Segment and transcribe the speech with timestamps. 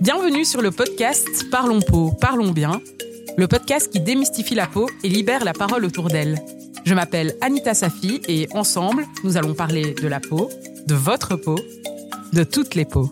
[0.00, 2.80] Bienvenue sur le podcast Parlons peau, parlons bien,
[3.36, 6.38] le podcast qui démystifie la peau et libère la parole autour d'elle.
[6.86, 10.48] Je m'appelle Anita Safi et ensemble, nous allons parler de la peau,
[10.86, 11.56] de votre peau,
[12.32, 13.10] de toutes les peaux.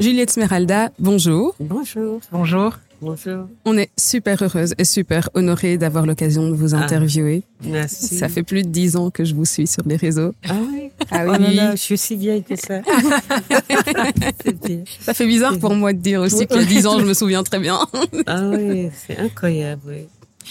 [0.00, 1.54] Juliette Smeralda, bonjour.
[1.60, 2.20] Bonjour.
[2.32, 2.72] Bonjour.
[3.02, 3.48] Bonjour.
[3.64, 7.42] On est super heureuse et super honorée d'avoir l'occasion de vous interviewer.
[7.64, 8.16] merci.
[8.16, 10.32] Ça fait plus de dix ans que je vous suis sur les réseaux.
[10.48, 12.80] Ah oui Ah oui, oh là là, je suis si vieille que ça.
[15.00, 17.58] ça fait bizarre pour moi de dire aussi a dix ans, je me souviens très
[17.58, 17.80] bien.
[18.26, 20.06] ah oui, c'est incroyable, oui.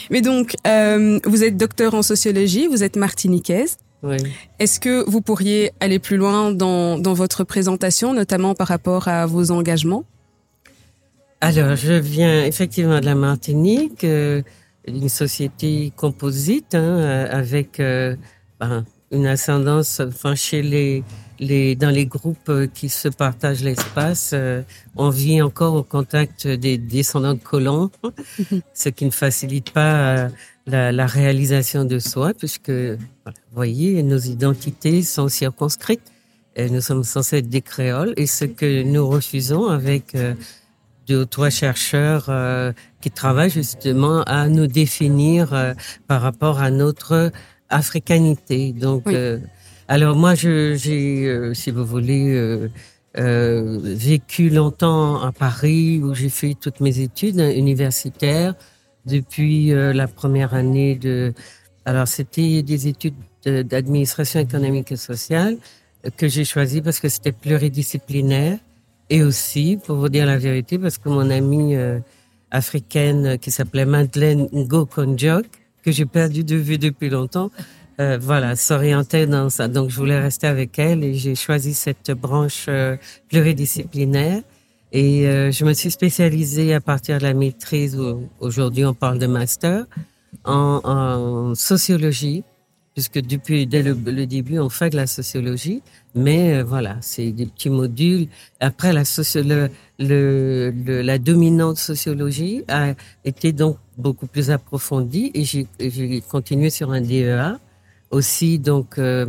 [0.09, 3.77] Mais donc, euh, vous êtes docteur en sociologie, vous êtes martiniquaise.
[4.03, 4.17] Oui.
[4.59, 9.25] Est-ce que vous pourriez aller plus loin dans, dans votre présentation, notamment par rapport à
[9.25, 10.03] vos engagements?
[11.43, 14.43] Alors, je viens effectivement de la Martinique, euh,
[14.87, 18.15] d'une société composite, hein, euh, avec euh,
[18.59, 21.03] ben, une ascendance, enfin, chez les,
[21.39, 24.35] les, dans les groupes qui se partagent l'espace,
[24.95, 27.89] on vit encore au contact des descendants de colons,
[28.75, 30.29] ce qui ne facilite pas
[30.67, 36.11] la, la, réalisation de soi, puisque, vous voyez, nos identités sont circonscrites.
[36.55, 38.13] Et nous sommes censés être des créoles.
[38.17, 40.33] Et ce que nous refusons avec euh,
[41.11, 45.73] deux ou trois chercheurs euh, qui travaillent justement à nous définir euh,
[46.07, 47.31] par rapport à notre
[47.69, 48.73] africanité.
[48.73, 49.39] Donc, euh,
[49.87, 52.25] alors moi, j'ai, si vous voulez,
[53.15, 58.53] vécu longtemps à Paris où j'ai fait toutes mes études universitaires
[59.05, 61.33] depuis euh, la première année de...
[61.85, 63.15] Alors, c'était des études
[63.45, 65.57] d'administration économique et sociale
[66.05, 68.59] euh, que j'ai choisi parce que c'était pluridisciplinaire
[69.11, 71.99] et aussi, pour vous dire la vérité, parce que mon amie euh,
[72.49, 75.45] africaine qui s'appelait Madeleine Ngokonjok,
[75.83, 77.51] que j'ai perdu de vue depuis longtemps,
[77.99, 79.67] euh, voilà, s'orientait dans ça.
[79.67, 82.69] Donc, je voulais rester avec elle et j'ai choisi cette branche
[83.27, 84.43] pluridisciplinaire.
[84.93, 87.99] Et euh, je me suis spécialisée à partir de la maîtrise,
[88.39, 89.85] aujourd'hui on parle de master,
[90.45, 92.45] en, en sociologie,
[93.01, 93.95] puisque depuis dès le,
[94.27, 95.81] début on fait de la sociologie,
[96.13, 98.27] mais euh, voilà, c'est des petits modules.
[98.59, 102.93] Après la socio le, le, la dominante sociologie a
[103.25, 107.57] été donc beaucoup plus approfondie et j'ai continué sur un DEA
[108.11, 109.25] aussi donc euh,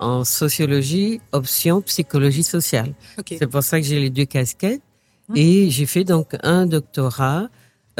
[0.00, 2.92] en sociologie option psychologie sociale.
[3.28, 4.82] C'est pour ça que j'ai les deux casquettes.
[5.28, 5.34] Hein?
[5.36, 7.48] Et j'ai fait donc un doctorat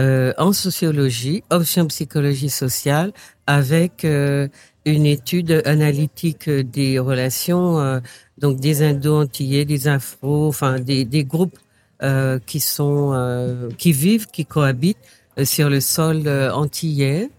[0.01, 3.13] euh, en sociologie, option psychologie sociale,
[3.47, 4.49] avec euh,
[4.85, 8.01] une étude analytique des relations, euh,
[8.39, 11.59] donc des Indo-Antillais, des Afro, enfin des, des groupes
[12.03, 14.99] euh, qui sont, euh, qui vivent, qui cohabitent
[15.39, 17.31] euh, sur le sol antillais.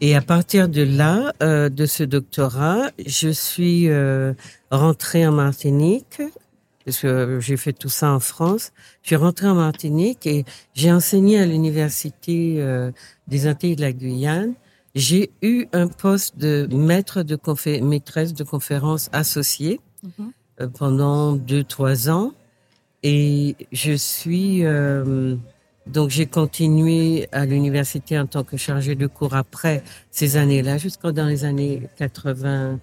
[0.00, 3.88] Et à partir de là, de ce doctorat, je suis
[4.70, 6.20] rentrée en Martinique
[6.84, 8.72] parce que j'ai fait tout ça en France.
[9.02, 12.90] Je suis rentrée en Martinique et j'ai enseigné à l'université euh,
[13.26, 14.54] des Antilles de la Guyane.
[14.94, 17.38] J'ai eu un poste de maître de
[17.80, 20.32] maîtresse de conférence associée mhm.
[20.60, 22.32] euh, pendant deux trois ans
[23.02, 25.36] et je suis euh,
[25.86, 31.12] donc j'ai continué à l'université en tant que chargée de cours après ces années-là jusqu'en
[31.12, 32.78] dans les années 80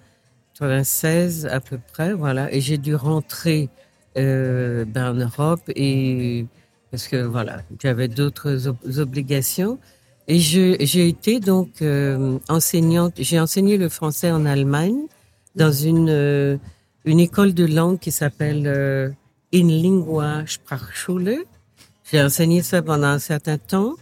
[0.54, 3.70] 96 à peu près voilà et j'ai dû rentrer
[4.18, 6.46] euh, ben, en Europe et
[6.92, 8.68] parce que voilà, j'avais d'autres
[8.98, 9.78] obligations.
[10.28, 13.14] Et j'ai été donc euh, enseignante.
[13.18, 15.00] J'ai enseigné le français en Allemagne
[15.56, 16.56] dans une euh,
[17.04, 19.10] une école de langue qui s'appelle euh,
[19.52, 21.44] In Lingua Sprachschule.
[22.10, 23.94] J'ai enseigné ça pendant un certain temps,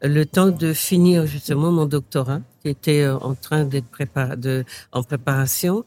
[0.00, 5.84] le temps de finir justement mon doctorat, qui était en train d'être préparé, en préparation.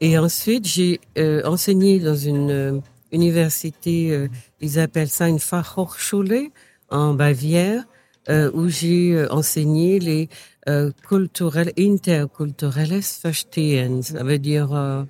[0.00, 1.00] Et ensuite, j'ai
[1.44, 2.82] enseigné dans une
[3.12, 4.28] université, euh,
[4.60, 6.50] ils appellent ça une Fachhochschule
[6.90, 7.91] en Bavière, euh,
[8.28, 10.28] où j'ai euh, enseigné les
[10.68, 14.02] euh, culturelles, interculturelles verstehen.
[14.02, 15.04] Ça veut dire, euh,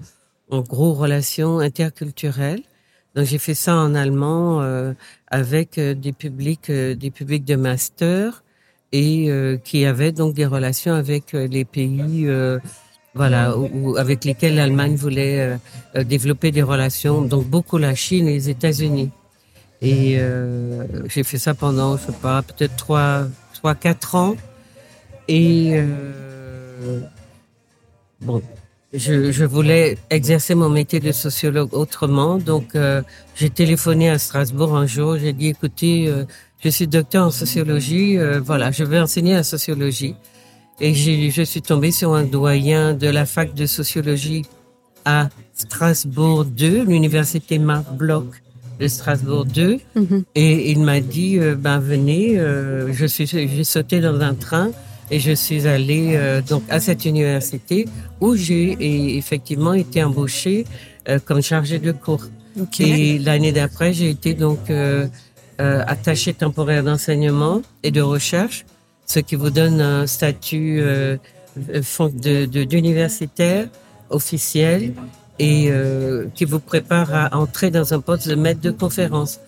[0.51, 2.63] en gros, relations interculturelles.
[3.15, 4.95] Donc j'ai fait ça en allemand euh,
[5.29, 8.43] avec des publics, des publics de master
[8.93, 9.31] et
[9.65, 12.29] qui avaient donc des relations avec les pays
[13.15, 15.57] voilà, ou, avec lesquels l'Allemagne voulait euh,
[15.97, 19.11] euh, développer des relations, donc beaucoup la Chine et les États-Unis.
[19.83, 24.37] Et euh, j'ai fait ça pendant, je sais pas, peut-être trois, trois, quatre ans.
[25.27, 27.01] Et euh,
[28.21, 28.41] bon,
[28.93, 33.03] je, je, voulais exercer mon métier de sociologue autrement, donc euh,
[33.35, 35.19] j'ai téléphoné à Strasbourg un jour.
[35.19, 36.13] J'ai dit, écoutez,
[36.63, 40.15] je suis docteur en sociologie, voilà, je vais enseigner la sociologie.
[40.81, 44.45] Et je suis tombée sur un doyen de la fac de sociologie
[45.05, 48.42] à Strasbourg 2, l'université Marc Bloch
[48.83, 49.79] de Strasbourg 2.
[49.95, 50.25] Mhm.
[50.35, 54.71] Et il m'a dit, euh, ben venez, euh, je suis, j'ai sauté dans un train
[55.11, 57.87] et je suis allée euh, donc à cette université
[58.21, 60.65] où j'ai et, effectivement été embauchée
[61.27, 62.25] comme chargée de cours.
[62.61, 62.81] Ok.
[62.81, 64.61] Et l'année d'après, j'ai été donc
[65.59, 68.65] attachée temporaire d'enseignement et de recherche,
[69.07, 70.81] ce qui vous donne un statut
[71.83, 73.67] fon- de, de, d'universitaire
[74.11, 74.93] officiel
[75.39, 79.41] et euh, qui vous prépare à entrer dans un poste de maître de conférence.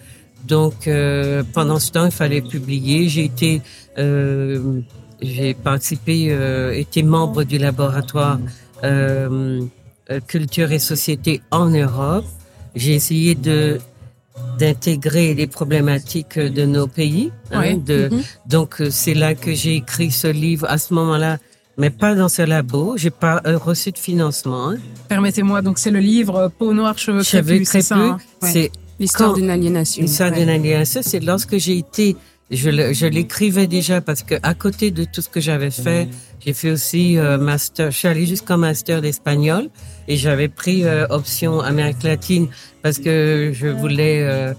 [0.47, 3.09] Donc, euh, pendant ce temps, il fallait publier.
[3.09, 3.63] J'ai été,
[3.99, 4.81] euh,
[5.23, 8.39] j'ai participé, euh, été membre du laboratoire
[8.83, 9.63] euh,
[10.27, 12.27] culture et société en Europe.
[12.75, 13.79] J'ai essayé de
[14.59, 17.31] d'intégrer les problématiques de nos pays.
[17.53, 17.75] hein, Ouais.
[17.77, 18.23] de, Mhm.
[18.47, 21.39] Donc euh, c'est là que j'ai écrit ce livre à ce moment-là,
[21.79, 22.97] mais pas dans ce labo.
[22.97, 24.71] J'ai pas euh, reçu de financement.
[24.71, 24.77] hein.
[25.09, 28.71] Permettez-moi, donc c'est le livre Peau noire, cheveux crépus, c'est hein Ouais.
[29.01, 30.03] L'histoire d'une aliénation.
[30.03, 30.39] l'histoire Ouais.
[30.39, 31.01] d'une aliénation.
[31.03, 32.17] C'est lorsque j'ai été,
[32.51, 36.09] je, l'écrivais déjà parce que à côté de tout ce que j'avais fait,
[36.45, 37.91] j'ai fait aussi euh, master.
[37.91, 39.69] Je suis allée jusqu'en master d'espagnol
[40.07, 42.47] et j'avais pris euh, option Amérique latine
[42.83, 44.55] parce que je voulais, euh,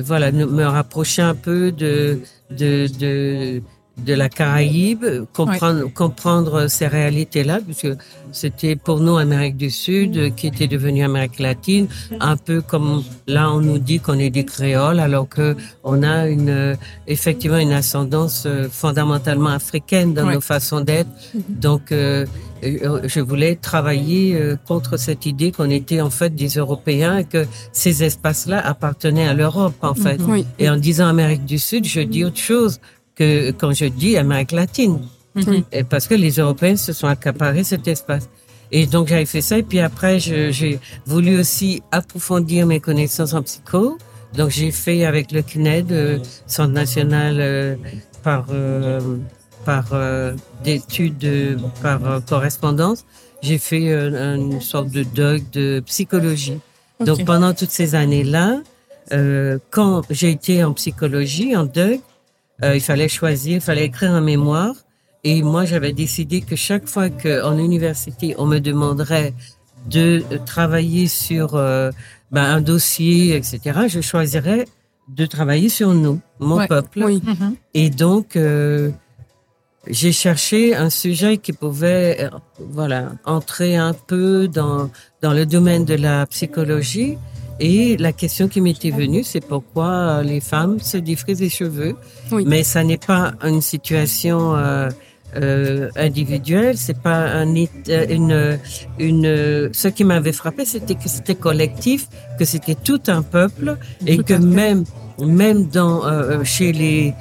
[0.00, 2.18] voilà, me rapprocher un peu de
[2.50, 3.62] de de
[4.04, 7.88] de la Caraïbe, comprendre comprendre ces réalités-là, puisque
[8.32, 11.88] c'était pour nous Amérique du Sud qui était devenue Amérique latine,
[12.20, 16.28] un peu comme là on nous dit qu'on est des créoles, alors que on a
[16.28, 16.74] une euh,
[17.06, 20.34] effectivement une ascendance euh, fondamentalement africaine dans Ouais.
[20.34, 21.08] nos façons d'être.
[21.48, 22.26] Donc euh,
[22.64, 27.46] euh, je voulais travailler contre cette idée qu'on était en fait des Européens et que
[27.72, 30.20] ces espaces-là appartenaient à l'Europe en fait.
[30.26, 30.44] Oui.
[30.58, 32.80] Et en disant Amérique du Sud, je dis autre chose
[33.18, 34.98] que quand je dis Amérique latine.
[35.34, 35.64] Mhm.
[35.90, 38.28] Parce que les Européens se sont accaparés cet espace.
[38.70, 39.58] Et donc j'avais fait ça.
[39.58, 43.98] Et puis après, j'ai voulu aussi approfondir mes connaissances en psycho.
[44.34, 47.76] Donc j'ai fait avec le CNED, euh, Centre national euh,
[48.22, 49.00] par euh,
[49.64, 50.34] par euh,
[50.64, 53.04] d'études euh, par euh, correspondance.
[53.42, 56.58] J'ai fait une sorte de doc de psychologie.
[57.04, 58.60] Donc pendant toutes ces années-là,
[59.70, 62.00] quand j'ai été en psychologie, en doc,
[62.64, 64.74] euh, il fallait choisir, il fallait écrire un mémoire.
[65.24, 69.34] Et moi, j'avais décidé que chaque fois qu'en université, on me demanderait
[69.90, 71.90] de travailler sur euh,
[72.30, 73.58] ben, un dossier, etc.,
[73.88, 74.66] je choisirais
[75.08, 76.68] de travailler sur nous, mon Ouais.
[76.68, 77.02] peuple.
[77.04, 77.22] Oui.
[77.74, 78.90] Et donc, euh,
[79.88, 82.28] j'ai cherché un sujet qui pouvait, euh,
[82.58, 84.90] voilà, entrer un peu dans
[85.22, 87.16] dans le domaine de la psychologie.
[87.60, 91.96] Et la question qui m'était venue, c'est pourquoi les femmes se défrisent les cheveux?
[92.32, 92.44] Oui.
[92.46, 94.88] Mais ça n'est pas une situation euh,
[95.36, 98.58] euh, individuelle, c'est pas un, euh, une
[98.98, 99.70] une.
[99.72, 102.08] Ce qui m'avait frappé, c'était que c'était collectif,
[102.38, 103.76] que c'était tout un peuple,
[104.06, 104.84] et Tout que même
[105.18, 107.14] même dans euh, chez les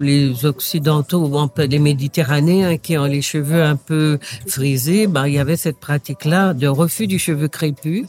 [0.00, 5.38] les occidentaux ou les méditerranéens qui ont les cheveux un peu frisés, ben il y
[5.38, 8.04] avait cette pratique-là de refus du cheveu crépus.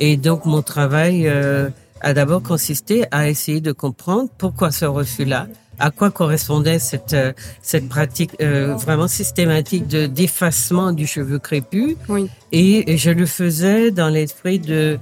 [0.00, 1.68] Et donc mon travail euh,
[2.00, 5.46] a d'abord consisté à essayer de comprendre pourquoi ce refus-là,
[5.78, 7.32] à quoi correspondait cette euh,
[7.62, 11.96] cette pratique euh, vraiment systématique de d'effacement du cheveu crépus.
[12.08, 12.28] Oui.
[12.52, 14.98] Et je le faisais dans l'esprit de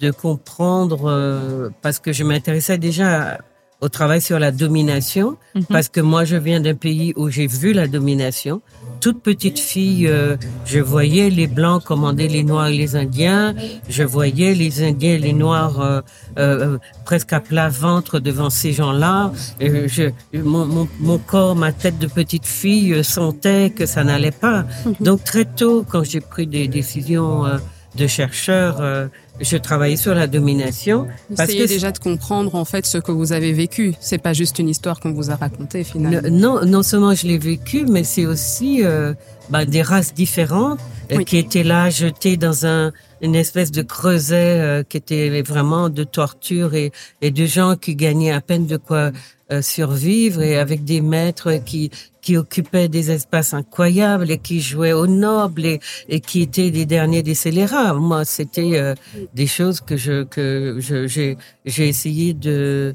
[0.00, 3.38] de comprendre euh, parce que je m'intéressais déjà
[3.84, 5.64] au travail sur la domination Mhm.
[5.74, 8.56] parce que moi je viens d'un pays où j'ai vu la domination.
[9.04, 10.36] Toute petite fille, euh,
[10.72, 13.54] je voyais les blancs commander les noirs et les indiens.
[13.96, 16.00] Je voyais les indiens et les noirs euh,
[16.38, 19.16] euh, presque à plat ventre devant ces gens-là.
[19.60, 20.04] Je,
[20.52, 24.58] mon, mon, mon corps, ma tête de petite fille sentait que ça n'allait pas.
[25.08, 27.44] Donc très tôt, quand j'ai pris des décisions
[28.00, 28.70] de chercheur,
[29.40, 31.06] je travaillais sur la domination.
[31.36, 33.94] Parce Essayez que déjà de comprendre en fait ce que vous avez vécu.
[34.00, 36.20] C'est pas juste une histoire qu'on vous a racontée finalement.
[36.22, 39.12] Le- non, non seulement je l'ai vécu, mais c'est aussi euh,
[39.50, 40.78] bah, des races différentes
[41.10, 41.24] euh, Oui.
[41.24, 42.92] qui étaient là jetées dans un
[43.24, 47.96] une espèce de creuset euh, qui était vraiment de torture et, et de gens qui
[47.96, 49.12] gagnaient à peine de quoi
[49.50, 51.90] euh, survivre et avec des maîtres qui
[52.20, 56.86] qui occupaient des espaces incroyables et qui jouaient au noble et, et qui étaient les
[56.86, 57.92] derniers des scélérats.
[57.94, 58.94] Moi, c'était euh,
[59.34, 62.94] des choses que je que je j'ai j'ai essayé de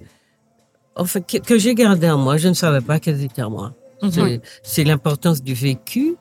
[0.95, 2.37] enfin que, que j'ai gardé en moi.
[2.37, 3.73] Je ne savais pas qu'elles étaient en moi.
[4.01, 4.39] Mhm.
[4.63, 6.15] C'est l'importance du vécu.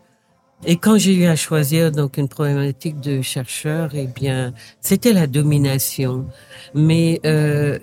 [0.64, 5.26] Et quand j'ai eu à choisir donc une problématique de chercheur, eh bien, c'était la
[5.26, 6.26] domination.
[6.74, 7.78] Mais euh,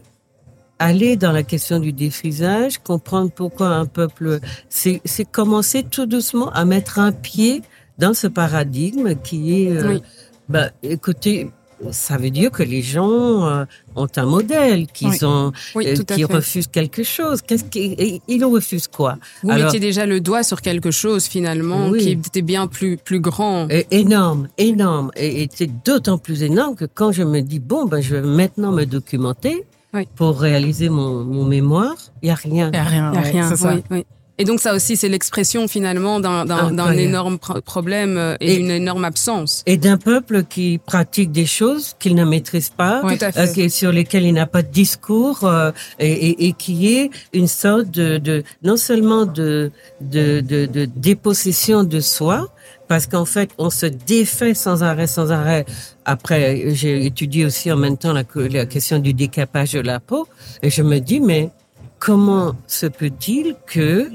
[0.80, 4.40] aller dans la question du défrisage, comprendre pourquoi un peuple,
[4.70, 7.62] c'est c'est commencer tout doucement à mettre un pied
[7.98, 10.04] dans ce paradigme qui est euh, Oui.
[10.50, 11.50] Bah, écoutez,
[11.92, 13.66] ça veut dire que les gens euh,
[13.96, 15.24] ont un modèle, qu'ils Oui.
[15.24, 17.42] ont, Oui, euh, refusent quelque chose.
[17.42, 19.18] Qu'est-ce qu'ils ils refusent quoi?
[19.44, 22.00] Vous Alors- mettiez déjà le doigt sur quelque chose finalement Oui.
[22.00, 23.68] qui était bien plus plus grand.
[23.92, 25.12] Énorme, énorme.
[25.18, 28.22] Et, et c'est d'autant plus énorme que quand je me dis, bon, ben, je vais
[28.22, 30.08] maintenant me documenter Oui.
[30.16, 32.70] pour réaliser mon, mon mémoire, il n'y a rien.
[32.74, 33.12] Il y a rien.
[33.12, 33.50] Il y a ouais, rien.
[33.50, 33.74] c'est ça.
[33.76, 34.06] oui, oui.
[34.38, 38.72] Et donc ça aussi, c'est l'expression finalement d'un énorme pro- problème euh, et, Et- d'une
[38.72, 39.64] énorme absence.
[39.66, 43.40] Et d'un peuple qui pratique des choses qu'il ne maîtrise pas, Oui, tout à fait.
[43.50, 47.10] euh, qui- sur lesquelles il n'a pas de discours, euh, et, et- et qui est
[47.34, 52.50] une sorte de, de non seulement de, de, de, de dépossession de soi,
[52.88, 55.66] parce qu'en fait, on se défait sans arrêt, sans arrêt.
[56.04, 60.28] Après, j'ai étudié aussi en même temps la, la question du décapage de la peau,
[60.62, 61.50] et je me dis, mais
[62.06, 64.08] comment se peut-il que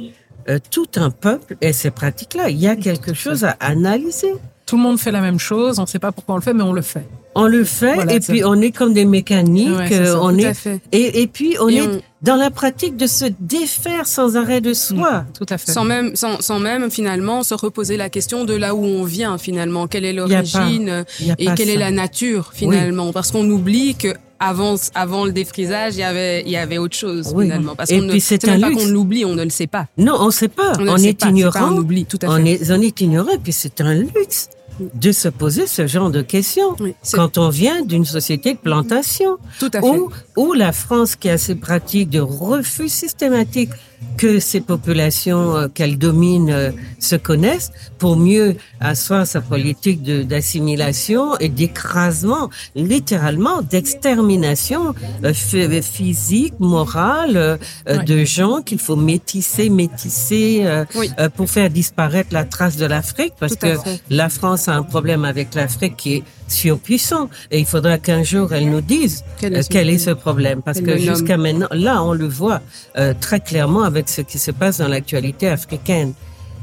[0.48, 2.48] euh, tout un peuple ait ces pratiques-là?
[2.50, 4.32] Il y a quelque chose à analyser.
[4.64, 5.80] Tout le monde fait la même chose.
[5.80, 7.06] On ne sait pas pourquoi on le fait, mais on le fait.
[7.34, 9.76] On le fait Voilà, et puis on est comme des mécaniques.
[9.76, 10.80] Ouais, ça, euh, on Tout est à fait.
[10.92, 14.60] et, et puis on Et est on- dans la pratique de se défaire sans arrêt
[14.60, 15.24] de soi.
[15.36, 15.72] Tout à fait.
[15.72, 19.38] Sans même, sans, sans même finalement se reposer la question de là où on vient
[19.38, 21.04] finalement, quelle est y a pas- l'origine
[21.38, 21.72] et quelle ça.
[21.74, 24.08] est la nature finalement, parce qu'on oublie que
[24.40, 27.44] avant, avant le défrisage, il y avait, il y avait autre chose Oui.
[27.44, 27.76] finalement.
[27.76, 28.74] Parce Et qu'on ne, puis c'est pas luxe.
[28.82, 29.86] qu'on l'oublie, on ne le sait pas.
[29.98, 30.72] Non, on ne sait pas.
[30.78, 31.82] On, sait est pas, c'est pas ignorant.
[32.08, 32.52] tout à On fait.
[32.52, 33.30] est, on est ignorant.
[33.32, 34.48] Et puis c'est un luxe
[34.94, 39.36] de se poser ce genre de questions Oui, quand on vient d'une société de plantation.
[39.58, 39.86] tout à fait.
[39.86, 43.68] Où, où la France, qui a ces pratiques de refus systématique
[44.16, 51.36] que ces populations euh, qu'elle domine euh, se connaissent, pour mieux asseoir sa politique d'assimilation
[51.38, 57.58] et d'écrasement, littéralement d'extermination euh, phy- physique, morale,
[58.06, 60.64] de gens qu'il faut métisser, métisser
[60.94, 61.10] Oui.
[61.36, 64.02] pour faire disparaître la trace de l'Afrique, parce que fait.
[64.10, 68.52] la France a un problème avec l'Afrique qui est surpuissant et il faudra qu'un jour
[68.52, 70.62] elle nous dise Quel euh, est ce quel est problème ce problème.
[70.62, 72.60] Parce que jusqu'à maintenant là on le voit
[72.98, 76.12] euh, très clairement avec ce qui se passe dans l'actualité africaine.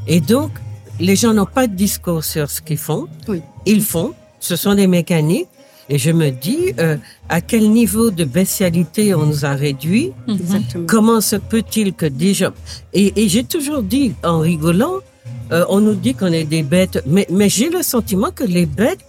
[0.07, 0.51] Et donc
[0.99, 3.07] les gens n'ont pas de discours sur ce qu'ils font.
[3.27, 3.41] Oui.
[3.65, 4.13] ils font.
[4.39, 5.47] Ce sont des mécaniques.
[5.89, 6.97] Et je me dis euh,
[7.29, 10.11] à quel niveau de bestialité on nous a réduits?
[10.27, 10.85] Exactement.
[10.85, 12.51] Comment se peut-il que déjà...
[12.93, 14.95] Et, et j'ai toujours dit, en rigolant,
[15.51, 18.65] euh, on nous dit qu'on est des bêtes, mais, mais j'ai le sentiment que les
[18.65, 18.99] bêtes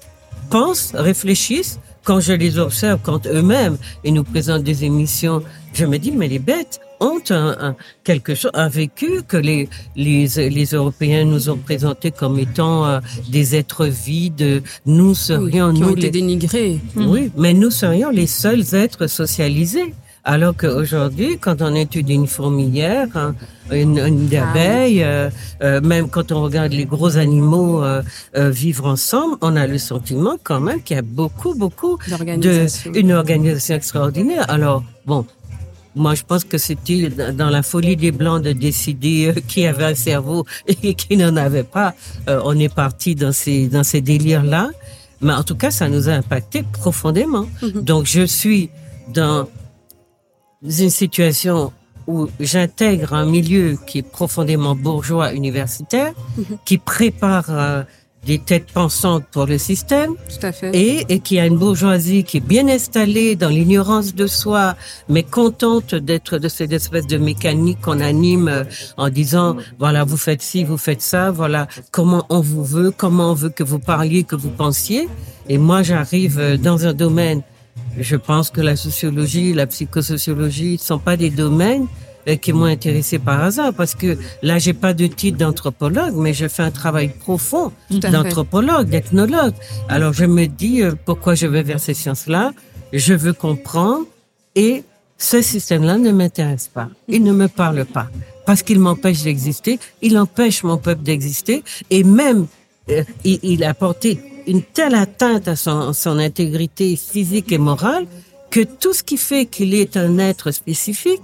[0.51, 5.43] pensent, réfléchissent, quand je les observe, quand eux-mêmes, ils nous présentent des émissions,
[5.75, 9.69] je me dis, mais les bêtes ont un, un- quelque chose, un vécu que les,
[9.95, 14.63] les, les Européens nous ont présenté comme étant euh, des êtres vides.
[14.87, 16.81] Nous Oui, serions, qui ont nous, été les, dénigrés.
[16.97, 19.95] oui, mais nous serions les seuls êtres socialisés.
[20.29, 23.35] Alors qu'aujourd'hui, quand on étudie une fourmilière, hein,
[23.71, 25.31] une, une abeille, euh,
[25.63, 28.03] euh, même quand on regarde les gros animaux euh,
[28.35, 33.13] vivre ensemble, on a le sentiment quand même qu'il y a beaucoup, beaucoup de une
[33.13, 34.45] organisation extraordinaire.
[34.51, 35.25] Alors bon,
[35.97, 39.95] moi je pense que c'était dans la folie des blancs de décider qui avait un
[39.95, 40.45] cerveau
[40.83, 41.95] et qui n'en avait pas.
[42.29, 44.69] Euh, on est parti dans ces dans ces délires là.
[45.23, 47.47] Mais en tout cas, ça nous a impacté profondément.
[47.63, 47.81] Mhm.
[47.81, 48.69] Donc je suis
[49.15, 49.49] dans
[50.63, 51.73] une situation
[52.07, 56.45] où j'intègre un milieu qui est profondément bourgeois universitaire, Mhm.
[56.65, 57.83] qui prépare euh,
[58.25, 60.71] des têtes pensantes pour le système Tout à fait.
[60.75, 64.75] et, et qui a une bourgeoisie qui est bien installée dans l'ignorance de soi,
[65.09, 68.65] mais contente d'être de cette espèce de mécanique qu'on anime euh,
[68.97, 73.31] en disant voilà vous faites ci, vous faites ça, voilà comment on vous veut, comment
[73.31, 75.09] on veut que vous parliez, que vous pensiez.
[75.49, 77.43] Et moi j'arrive euh, dans un domaine,
[77.99, 81.87] je pense que la sociologie, la psychosociologie ne sont pas des domaines
[82.29, 86.35] euh, qui m'ont intéressé par hasard parce que là j'ai pas de titre d'anthropologue mais
[86.35, 89.55] je fais un travail profond d'anthropologue, d'ethnologue.
[89.89, 92.53] Alors je me dis euh, pourquoi je vais vers ces sciences-là?
[92.93, 94.07] Je veux comprendre
[94.55, 94.85] et
[95.17, 96.89] ce système-là ne m'intéresse pas.
[97.09, 98.09] Il ne me parle pas
[98.47, 99.79] parce qu'il m'empêche d'exister.
[100.03, 102.47] Il empêche mon peuple d'exister et même
[102.91, 108.07] euh, il, il a porté une telle atteinte à son, son intégrité physique et morale
[108.51, 111.21] que tout ce qui fait qu'il est un être spécifique,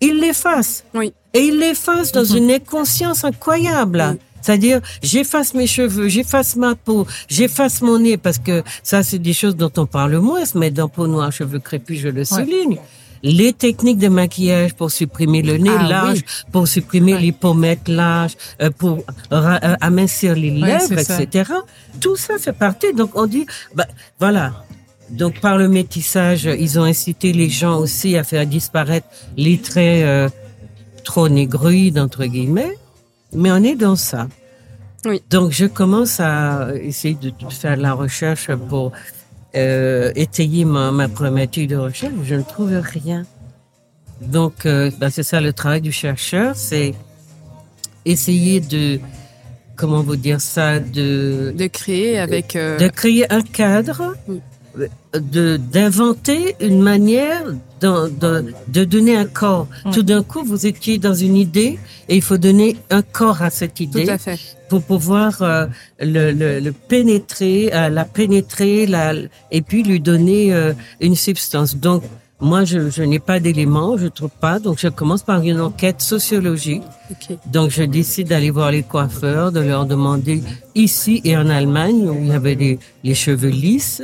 [0.00, 0.84] il l'efface.
[0.94, 1.12] Oui.
[1.34, 4.02] Et il l'efface dans une inconscience incroyable.
[4.12, 4.18] Oui.
[4.40, 9.32] C'est-à-dire, j'efface mes cheveux, j'efface ma peau, j'efface mon nez, parce que ça, c'est des
[9.32, 12.78] choses dont on parle moins, mettre dans peau noire, cheveux crépus, je le souligne.
[13.22, 16.50] Les techniques de maquillage pour supprimer le nez Ah, large, oui.
[16.52, 17.20] pour supprimer Ouais.
[17.20, 18.98] les pommettes larges, euh, pour
[19.32, 21.52] euh, amincir les lèvres, etc.
[22.00, 22.92] Tout ça fait partie.
[22.92, 23.86] Donc, on dit, bah,
[24.20, 24.64] voilà.
[25.10, 29.06] Donc, par le métissage, ils ont incité les gens aussi à faire disparaître
[29.36, 30.28] les traits euh,
[31.04, 32.76] trop négruides, entre guillemets.
[33.32, 34.28] Mais on est dans ça.
[35.04, 35.22] Oui.
[35.30, 38.92] Donc, je commence à essayer de faire de la recherche pour
[39.56, 42.12] euh, étayer ma, ma problématique de recherche.
[42.24, 43.24] Je ne trouve rien.
[44.20, 46.94] Donc, euh, ben, c'est ça le travail du chercheur, c'est
[48.04, 48.98] essayer de,
[49.76, 52.56] comment vous dire ça, de, De créer avec.
[52.56, 54.40] euh, de créer un cadre, Oui.
[55.14, 57.44] D'inventer une manière
[57.80, 59.66] de, de, de donner un corps.
[59.92, 63.50] Tout d'un coup, vous étiez dans une idée et il faut donner un corps à
[63.50, 64.38] cette Tout idée à fait.
[64.68, 65.66] pour pouvoir euh,
[66.00, 69.14] le, le, le pénétrer, euh, la pénétrer, la,
[69.50, 71.76] et puis lui donner euh, une substance.
[71.76, 72.02] Donc,
[72.40, 76.00] moi, je, je n'ai pas d'éléments, je trouve pas, donc je commence par une enquête
[76.00, 76.84] sociologique.
[77.46, 80.42] Donc, je décide d'aller voir les coiffeurs, de leur demander
[80.76, 84.02] ici et en Allemagne où il y avait des, les cheveux lisses.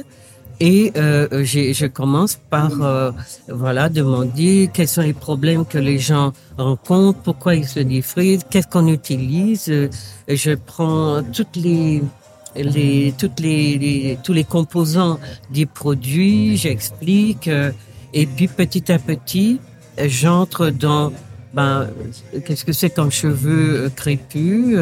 [0.60, 3.10] Et euh, je commence par euh,
[3.48, 8.68] voilà demander quels sont les problèmes que les gens rencontrent, pourquoi ils se défrisent, qu'est-ce
[8.68, 9.68] qu'on utilise.
[9.68, 9.88] Euh,
[10.28, 12.02] Je prends toutes les
[12.56, 15.18] les toutes les, tous les composants
[15.50, 17.72] des produits, j'explique euh,
[18.12, 19.60] et puis petit à petit
[19.98, 21.12] j'entre dans
[21.52, 21.88] ben
[22.46, 24.76] qu'est-ce que c'est qu'un cheveu euh, crépus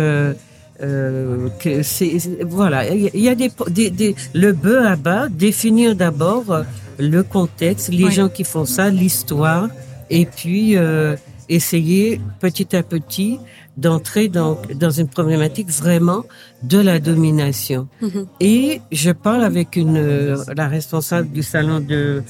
[0.83, 5.95] euh, que c'est voilà il y a- des, des, des le bœuf à bas définir
[5.95, 6.63] d'abord euh,
[6.99, 8.13] le contexte les Oui.
[8.13, 9.69] gens qui font ça l'histoire
[10.11, 11.17] et puis euh,
[11.49, 13.39] essayer petit à petit
[13.77, 16.25] d'entrer dans dans une problématique vraiment
[16.63, 18.27] de la domination Mhm.
[18.41, 22.23] et je parle avec une euh, la responsable du salon de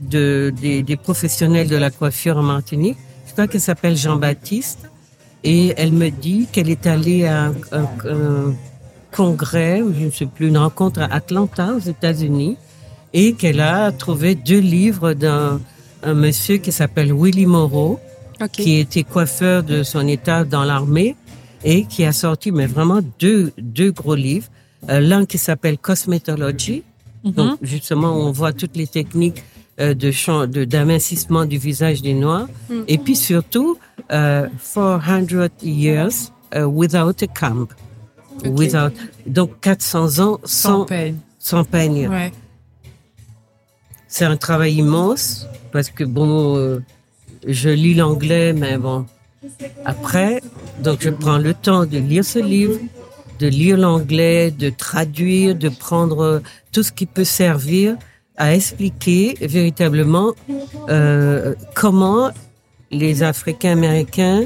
[0.00, 4.89] de des, des professionnels de la coiffure en Martinique je crois qu'elle s'appelle Jean-Baptiste
[5.44, 8.54] et elle me dit qu'elle est allée à un, un- un
[9.12, 12.56] congrès, ou je ne sais plus, une rencontre à Atlanta, aux États-Unis,
[13.12, 15.60] et qu'elle a trouvé deux livres d'un
[16.02, 17.98] un monsieur qui s'appelle Willie Moreau,
[18.52, 21.14] qui était coiffeur de son état dans l'armée
[21.62, 24.46] et qui a sorti mais vraiment deux deux gros livres.
[24.88, 26.82] Euh, L'un qui s'appelle Cosmetology,
[27.22, 27.32] Mhm.
[27.32, 29.42] donc justement on voit toutes les techniques
[29.78, 32.74] euh, de d'amincissement du visage des Noirs Mm.
[32.88, 33.76] et puis surtout
[34.12, 37.52] euh, 400 years euh, without a.
[38.44, 38.92] Without,
[39.26, 41.18] donc 400 ans Sans sans, peine.
[41.38, 42.08] sans peigne.
[42.08, 42.32] Ouais.
[44.08, 46.82] C'est un travail immense parce que bon, euh,
[47.46, 49.06] je lis l'anglais, mais bon.
[49.84, 50.42] Après,
[50.82, 52.78] donc je prends le temps de lire ce livre,
[53.38, 56.42] de lire l'anglais, de traduire, de prendre
[56.72, 57.96] tout ce qui peut servir
[58.36, 60.32] à expliquer véritablement
[60.88, 62.30] euh, comment
[62.90, 64.44] les Africains américains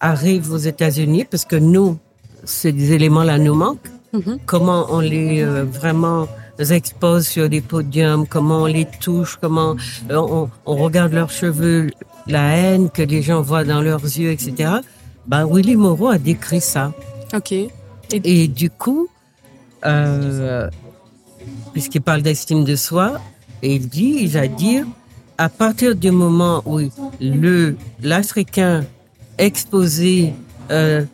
[0.00, 1.98] arrivent aux États-Unis, parce que nous,
[2.44, 4.38] ces éléments-là nous manquent Mhm.
[4.46, 6.28] comment on les euh, vraiment
[6.70, 9.74] expose sur des podiums, comment on les touche, comment
[10.10, 11.90] euh, on, on regarde leurs cheveux,
[12.28, 14.74] la haine que les gens voient dans leurs yeux, etc.
[15.26, 16.92] Ben, Willy Moreau a décrit ça.
[17.34, 17.54] Ok.
[18.12, 19.08] Et du coup,
[19.84, 20.70] euh,
[21.72, 23.20] puisqu'il parle d'estime de soi,
[23.62, 24.86] et il dit, il va dire,
[25.38, 26.80] à partir du moment où
[27.20, 28.84] le l'Africain
[29.38, 30.32] exposé,
[30.70, 31.04] euh,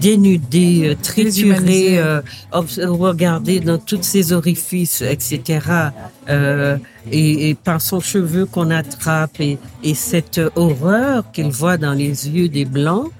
[0.00, 2.20] dénudé, euh, trituré, euh,
[2.52, 5.90] regardé dans tous ses orifices, etc.,
[6.28, 6.76] euh,
[7.10, 12.28] et, et par son cheveu qu'on attrape, et, et cette horreur qu'il voit dans les
[12.28, 13.10] yeux des Blancs,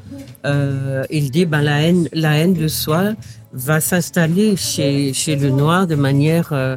[0.46, 3.14] euh, il dit ben la haine la haine de soi
[3.52, 6.76] va s'installer chez chez le noir de manière euh,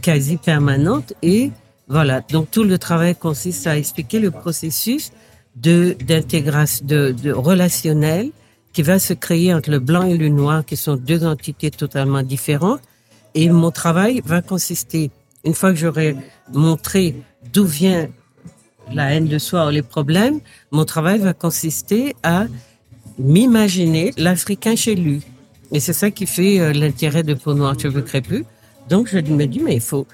[0.00, 1.50] quasi permanente et
[1.90, 5.04] voilà donc tout le travail consiste à expliquer le processus
[5.66, 8.30] de d'intégration de, relationnel
[8.72, 12.22] qui va se créer entre le blanc et le noir qui sont deux entités totalement
[12.34, 12.80] différentes
[13.34, 15.10] et mon travail va consister
[15.44, 16.16] une fois que j'aurai
[16.52, 17.02] montré
[17.52, 18.08] d'où vient
[18.92, 22.46] la haine de soi ou les problèmes, mon travail va consister à
[23.18, 25.22] m'imaginer l'Africain chez lui.
[25.72, 28.44] Et c'est ça qui fait euh, l'intérêt de Peau Noire Cheveux Crépus.
[28.88, 30.06] Donc, je me dis, mais il faut...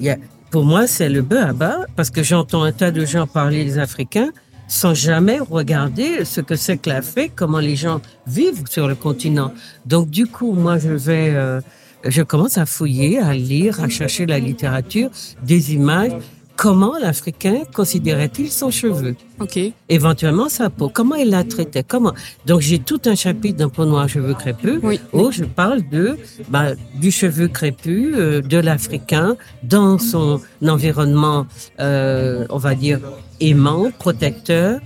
[0.00, 0.16] il y a-
[0.50, 3.64] pour moi, c'est le bœuf à bas, parce que j'entends un tas de gens parler
[3.64, 4.30] des Africains
[4.68, 9.52] sans jamais regarder ce que c'est que l'Afrique, comment les gens vivent sur le continent.
[9.84, 11.30] Donc, du coup, moi, je vais...
[11.34, 11.60] euh,
[12.04, 15.10] je commence à fouiller, à lire, à chercher la littérature,
[15.42, 16.12] des images.
[16.56, 19.14] Comment l'Africain considérait-il son cheveu?
[19.38, 19.58] Ok.
[19.90, 20.88] éventuellement sa peau.
[20.88, 21.82] Comment il la traitait?
[21.82, 22.14] Comment?
[22.46, 24.98] Donc j'ai tout un chapitre d'un peau noire cheveux crépus Oui.
[25.12, 26.16] où je parle de
[26.48, 31.46] bah, du cheveu crépus euh, de l'Africain dans son environnement,
[31.80, 33.00] euh, on va dire
[33.40, 34.80] aimant, protecteur,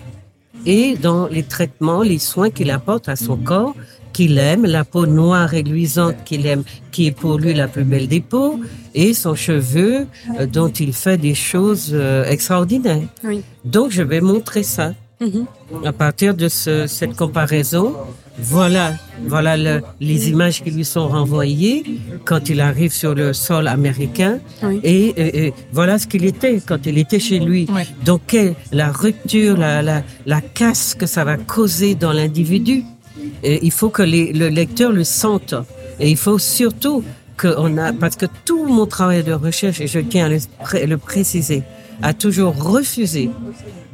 [0.66, 3.74] et dans les traitements, les soins qu'il apporte à son corps
[4.20, 7.85] qu'il aime, la peau noire et luisante qu'il aime, qui est pour lui la plus
[7.85, 8.61] belle des peaux,
[8.94, 10.06] et son cheveu
[10.38, 13.09] euh, dont il fait des choses euh, extraordinaires.
[13.24, 13.40] Oui.
[13.64, 14.92] Donc, je vais montrer ça.
[15.22, 15.46] Mhm.
[15.87, 17.94] À partir de ce, cette comparaison,
[18.38, 18.94] voilà,
[19.26, 21.78] voilà le- les images qui lui sont renvoyées
[22.28, 24.38] quand il arrive sur le sol américain.
[24.62, 24.80] Oui.
[24.83, 27.66] Et, et- et voilà ce qu'il était quand il était chez lui.
[28.04, 28.37] Donc,
[28.72, 32.83] la rupture, la, la, la casse que ça va causer dans l'individu.
[33.42, 35.54] Et il faut que les- le lecteur le sente.
[35.98, 37.02] Et il faut surtout
[37.40, 40.87] qu'on a, parce que tout mon travail de recherche, et je tiens à le, pré-
[40.87, 41.62] le préciser,
[42.02, 43.30] a toujours refusé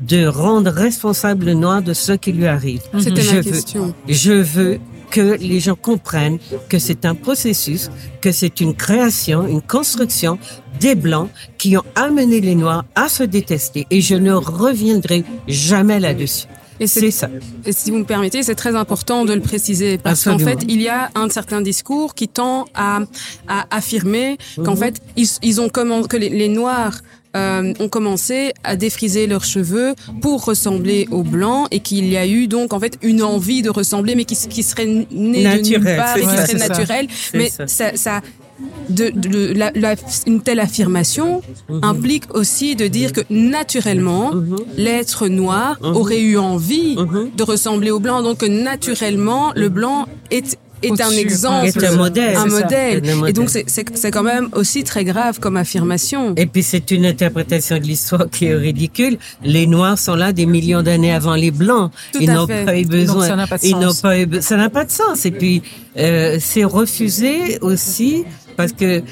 [0.00, 2.80] de rendre responsable le noir de ce qui lui arrive.
[2.98, 3.94] C'était Je ma veux- question.
[4.08, 4.78] je veux
[5.10, 10.38] que les gens comprennent que c'est un processus, que c'est une création, une construction
[10.80, 13.86] des Blancs qui ont amené les Noirs à se détester.
[13.90, 16.46] Et je ne reviendrai jamais là-dessus.
[16.80, 17.28] Et c'est ça.
[17.64, 20.80] Et si vous me permettez, c'est très important de le préciser parce qu'en fait, il
[20.82, 23.00] y a un certain discours qui tend à,
[23.48, 24.76] à affirmer qu'en Mhm.
[24.76, 27.00] fait, ils, ils ont commencé, que les, les Noirs
[27.36, 32.26] euh, ont commencé à défriser leurs cheveux pour ressembler aux blancs et qu'il y a
[32.26, 35.84] eu donc en fait une envie de ressembler, mais qui, qui serait née de nulle
[35.96, 37.08] part et qui ça, serait naturelle.
[37.34, 37.66] Mais ça.
[37.66, 38.20] ça, ça
[38.88, 39.94] de, de- la- la-
[40.26, 41.80] une telle affirmation Mhm.
[41.82, 44.56] implique aussi de dire que naturellement, Mhm.
[44.76, 45.96] l'être noir Mhm.
[45.96, 46.96] aurait eu envie
[47.36, 48.22] de ressembler au blanc.
[48.22, 53.26] Donc naturellement, le blanc est est un exemple, Est un modèle, un.
[53.26, 56.34] Et donc c'est quand même aussi très grave comme affirmation.
[56.36, 59.16] Et puis c'est une interprétation de l'histoire qui est ridicule.
[59.42, 61.90] Les Noirs sont là des millions d'années avant les Blancs.
[62.12, 63.14] Tout Ils n'ont pas eu besoin.
[63.14, 64.00] Donc, ça n'a pas de sens.
[64.02, 65.24] pas eu Ça n'a pas de sens.
[65.24, 65.62] Et puis
[65.98, 68.24] euh, c'est refusé aussi
[68.56, 69.02] parce que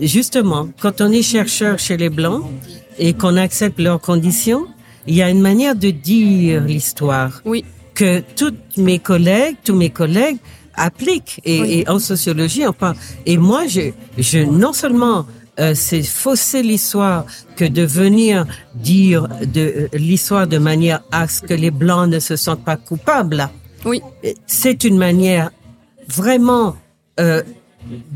[0.00, 2.44] justement, quand on est chercheur chez les Blancs
[2.98, 4.66] et qu'on accepte leurs conditions,
[5.06, 9.90] il y a une manière de dire l'histoire Oui, que tous mes collègues, tous mes
[9.90, 10.38] collègues
[10.74, 11.40] appliquent.
[11.44, 11.70] Et, Oui.
[11.80, 12.96] et en sociologie, on parle.
[13.26, 15.26] Et moi, je, je non seulement
[15.60, 17.26] euh, c'est fausser l'histoire
[17.56, 22.20] que de venir dire de euh, l'histoire de manière à ce que les blancs ne
[22.20, 23.48] se sentent pas coupables.
[23.84, 24.00] oui,
[24.46, 25.50] C'est une manière
[26.08, 26.76] vraiment
[27.20, 27.42] euh,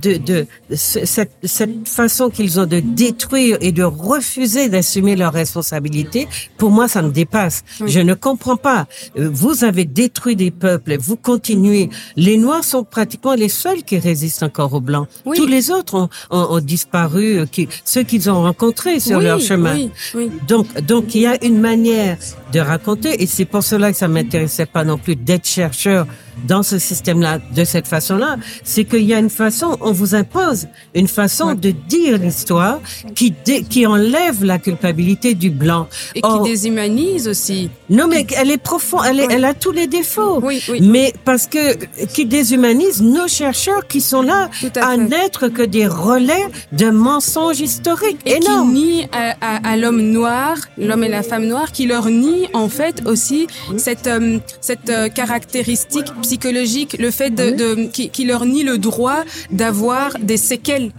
[0.01, 5.33] de, de ce- cette, cette façon qu'ils ont de détruire et de refuser d'assumer leurs
[5.33, 7.65] responsabilités, pour moi, ça me dépasse.
[7.81, 7.91] Oui.
[7.91, 8.87] Je ne comprends pas.
[9.19, 11.91] Euh, Vous avez détruit des peuples, vous continuez.
[12.17, 15.09] Les Noirs sont pratiquement les seuls qui résistent encore aux Blancs.
[15.25, 15.37] Oui.
[15.37, 19.25] Tous les autres ont, ont, ont disparu, euh, qui, ceux qu'ils ont rencontrés sur oui,
[19.25, 19.75] leur chemin.
[19.75, 20.31] Oui, oui.
[20.49, 22.17] Donc, donc il y a une manière
[22.53, 26.07] de raconter, et c'est pour cela que ça m'intéressait pas non plus d'être chercheur
[26.47, 28.37] dans ce système-là de cette façon-là.
[28.65, 32.81] C'est qu'il y a une façon, on vous impose une façon de dire l'histoire
[33.15, 35.89] qui dé- qui enlève la culpabilité du blanc.
[36.15, 37.71] Et qui déshumanise aussi.
[37.91, 39.35] non, mais elle est profonde, elle, est, Oui.
[39.35, 40.41] elle a tous les défauts.
[40.43, 40.81] Oui, oui.
[40.83, 41.75] Mais parce que
[42.07, 48.19] qui déshumanise nos chercheurs qui sont là à n'être que des relais de mensonges historiques
[48.27, 48.73] et énormes.
[48.75, 52.47] qui nie à, à- à l'homme noir, l'homme et la femme noire, qui leur nie
[52.53, 53.47] en fait aussi
[53.77, 58.79] cette euh, cette euh, caractéristique psychologique, le fait de, de qui, qui leur nie le
[58.79, 60.91] droit d'avoir des séquelles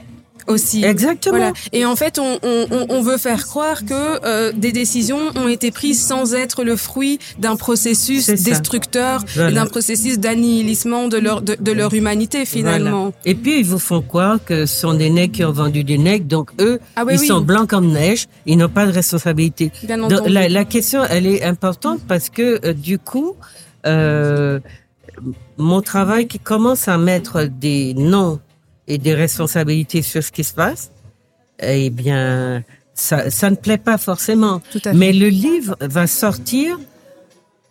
[0.55, 0.81] aussi.
[0.85, 1.35] Exactement.
[1.37, 1.53] Voilà.
[1.73, 3.93] Et en fait, on, on, on- on veut faire croire que
[4.25, 9.51] euh, des décisions ont été prises sans être le fruit d'un processus destructeur, Voilà.
[9.51, 13.01] d'un processus d'annihilissement de leur de, de leur humanité finalement.
[13.11, 13.15] Voilà.
[13.25, 15.97] Et puis, ils vous font croire que ce sont des nègres qui ont vendu des
[15.97, 17.27] nègres, donc eux, Ah oui, ils oui.
[17.27, 19.65] sont blancs comme neige, ils n'ont pas de responsabilité.
[19.83, 20.31] Bien Donc, entendu.
[20.31, 23.35] la, la question, elle est importante parce que, euh, du coup,
[23.85, 24.59] euh,
[25.57, 28.39] mon travail qui commence à mettre des noms
[28.87, 30.91] et des responsabilités sur ce qui se passe,
[31.61, 34.61] eh bien, ça, ça ne plaît pas forcément.
[34.71, 34.97] Tout à fait.
[34.97, 36.79] Mais le livre va sortir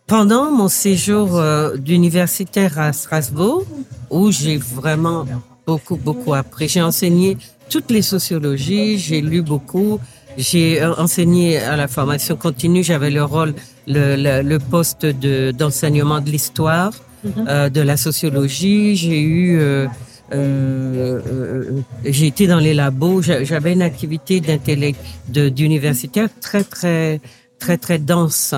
[0.07, 3.65] pendant mon séjour euh, d'universitaire à Strasbourg,
[4.11, 5.27] où j'ai vraiment
[5.67, 6.69] beaucoup, beaucoup appris.
[6.69, 7.37] J'ai enseigné
[7.71, 9.99] toutes les sociologies, j'ai lu beaucoup,
[10.37, 13.55] j'ai euh, enseigné à la formation continue, j'avais le rôle,
[13.89, 16.93] le, le, le poste de, d'enseignement de l'histoire,
[17.49, 19.59] euh, de la sociologie, j'ai eu...
[19.59, 19.87] euh,
[20.33, 21.21] euh,
[22.05, 27.21] j'ai été dans les labos, j'a- j'avais une activité d'intellect, de, d'universitaire très, très,
[27.59, 28.55] très, très dense.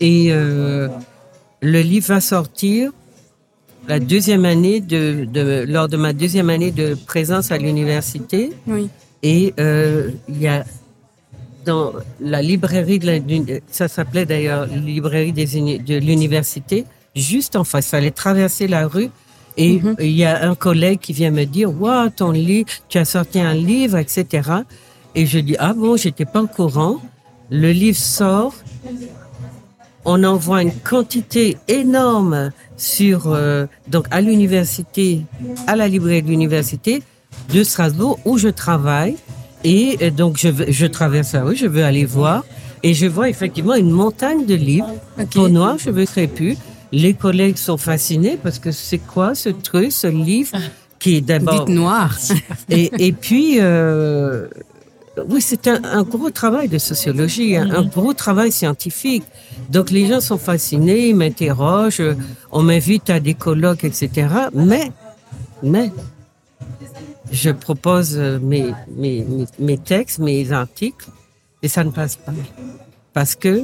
[0.00, 0.88] Et euh,
[1.62, 2.92] le livre va sortir
[3.88, 8.50] la deuxième année de, de lors de ma deuxième année de présence à l'université.
[8.66, 8.88] Oui.
[9.22, 10.64] Et il y a
[11.64, 13.18] dans la librairie de la,
[13.70, 15.46] ça s'appelait d'ailleurs librairie des
[15.78, 16.84] de l'université,
[17.20, 17.86] juste en face.
[17.86, 19.10] Il fallait traverser la rue
[19.56, 19.96] et Mhm.
[20.00, 23.38] il y a un collègue qui vient me dire, waouh, ton livre, tu as sorti
[23.40, 24.24] un livre, etc.
[25.14, 26.96] Et je dis, ah bon, j'étais pas au courant.
[27.50, 28.54] Le livre sort.
[30.04, 35.22] On envoie une quantité énorme sur euh, donc à l'université,
[35.66, 37.02] à la librairie de l'université
[37.52, 39.16] de Strasbourg où je travaille
[39.62, 42.44] et euh, donc je je traverse la rue, je veux aller voir
[42.82, 44.88] et je vois effectivement une montagne de livres,
[45.20, 45.34] Ok.
[45.34, 46.56] peau noire, cheveux crépus.
[46.92, 50.56] Les collègues sont fascinés parce que c'est quoi ce truc, ce livre
[50.98, 52.16] qui est d'abord noir.
[52.68, 54.48] et, et puis, euh,
[55.28, 59.24] oui, c'est un, un gros travail de sociologie, un, un gros travail scientifique.
[59.70, 62.02] Donc les gens sont fascinés, ils m'interrogent,
[62.52, 64.28] on m'invite à des colloques, etc.
[64.54, 64.90] Mais,
[65.62, 65.90] mais,
[67.32, 71.08] je propose euh, mes, mes, mes, mes textes, mes articles,
[71.62, 72.32] et ça ne passe pas.
[73.12, 73.62] Parce que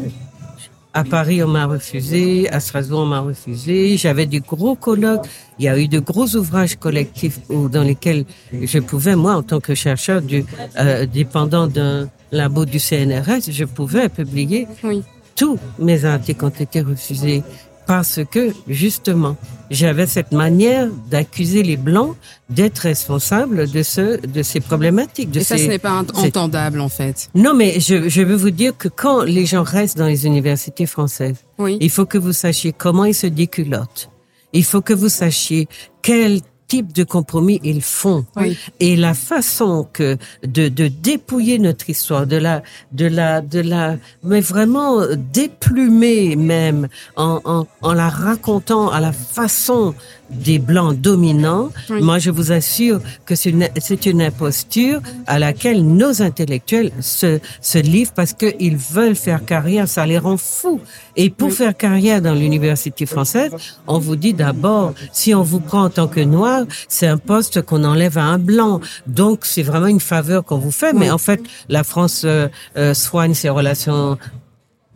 [0.96, 3.96] à Paris, on m'a refusé, à Strasbourg, on m'a refusé.
[3.98, 5.26] J'avais des gros colloques.
[5.58, 8.24] Il y a eu de gros ouvrages collectifs où- dans lesquels
[8.72, 10.44] je pouvais, moi, en tant que chercheur du,
[10.78, 14.66] euh, dépendant d'un labo du CNRS, je pouvais publier.
[14.82, 15.02] Oui.
[15.36, 17.42] Tous mes articles ont été refusés
[17.86, 19.36] parce que, justement,
[19.70, 22.16] j'avais cette manière d'accuser les Blancs
[22.50, 25.30] d'être responsables de, ce, de ces problématiques.
[25.30, 27.28] De Et ça, ces, ce n'est pas entendable, en fait.
[27.34, 30.86] non, mais je, je veux vous dire que quand les gens restent dans les universités
[30.86, 31.78] françaises, Oui.
[31.80, 34.10] il faut que vous sachiez comment ils se déculottent.
[34.52, 35.68] Il faut que vous sachiez
[36.02, 38.24] quel type de compromis ils font.
[38.36, 38.56] Oui.
[38.80, 43.96] Et la façon que de, de dépouiller notre histoire, de la, de la, de la,
[44.22, 45.02] mais vraiment
[45.32, 49.94] déplumer même en, en, en la racontant à la façon
[50.30, 51.70] des blancs dominants.
[51.90, 52.00] Oui.
[52.02, 53.68] Moi, je vous assure que c'est une,
[54.06, 59.88] une imposture à laquelle nos intellectuels se, se livrent parce qu'ils veulent faire carrière.
[59.88, 60.80] Ça les rend fous.
[61.16, 61.54] Et pour Oui.
[61.54, 63.52] faire carrière dans l'université française,
[63.86, 67.62] on vous dit d'abord, si on vous prend en tant que noir, c'est un poste
[67.62, 68.80] qu'on enlève à un blanc.
[69.06, 70.92] Donc, c'est vraiment une faveur qu'on vous fait.
[70.92, 74.18] Mais en fait, la France euh, euh, soigne ses relations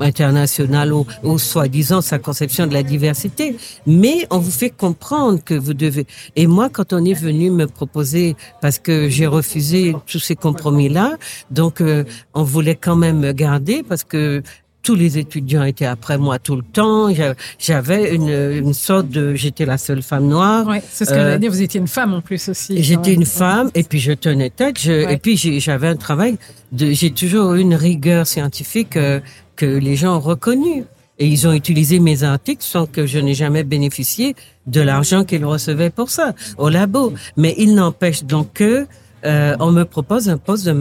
[0.01, 3.57] internationales ou, ou soi-disant sa conception de la diversité.
[3.87, 6.07] Mais on vous fait comprendre que vous devez.
[6.37, 11.17] Et moi, quand on est venu me proposer, parce que j'ai refusé tous ces compromis-là,
[11.51, 14.43] donc euh, on voulait quand même me garder parce que
[14.83, 17.13] tous les étudiants étaient après moi tout le temps.
[17.13, 20.67] J'a- J'avais une, une sorte de, j'étais la seule femme noire.
[20.67, 21.51] Ouais, c'est ce que Euh, j'allais dire.
[21.51, 22.83] Vous étiez une femme en plus aussi.
[22.83, 24.81] J'étais une femme et puis je tenais tête.
[24.81, 25.15] Je, Ouais.
[25.15, 26.39] Et puis j'avais un travail.
[26.75, 29.21] J'ai toujours eu une rigueur scientifique euh,
[29.61, 30.85] que les gens ont reconnue.
[31.19, 34.35] Et ils ont utilisé mes articles sans que je n'ai jamais bénéficié
[34.67, 37.13] de l'argent qu'ils recevaient pour ça au labo.
[37.37, 38.87] Mais il n'empêche donc que
[39.27, 40.75] euh, on me propose un poste de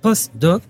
[0.00, 0.62] postdoc